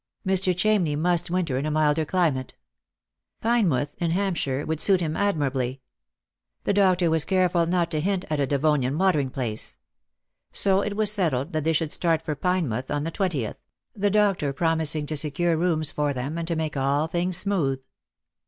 Mr. 0.25 0.51
Chamney 0.51 0.97
must 0.97 1.29
winter 1.29 1.59
in 1.59 1.65
a 1.67 1.69
milder 1.69 2.05
climate. 2.05 2.55
Pinemouth, 3.39 3.89
in 3.99 4.09
Hampshire, 4.09 4.65
would 4.65 4.79
suit 4.81 4.99
him 4.99 5.15
admirably. 5.15 5.79
The 6.63 6.73
doctor 6.73 7.11
was 7.11 7.23
careful 7.23 7.67
not 7.67 7.91
to 7.91 7.99
hint 7.99 8.25
at 8.27 8.39
a 8.39 8.47
Devonian 8.47 8.93
230 8.93 8.95
Lost 8.95 8.97
for 8.97 9.13
Love. 9.13 9.13
watering 9.13 9.29
place. 9.53 9.77
So 10.53 10.81
it 10.81 10.95
was 10.95 11.11
settled 11.11 11.51
that 11.51 11.63
they 11.63 11.73
should 11.73 11.91
start 11.91 12.23
for 12.23 12.35
Pinemouth 12.35 12.89
on 12.89 13.03
the 13.03 13.11
twentieth, 13.11 13.57
the 13.93 14.09
doctor 14.09 14.51
promising 14.53 15.05
to 15.05 15.15
secure 15.15 15.55
rooms 15.55 15.91
for 15.91 16.13
them, 16.15 16.35
and 16.39 16.47
to 16.47 16.55
make 16.55 16.75
all 16.75 17.05
things 17.05 17.37
smooth. 17.37 17.79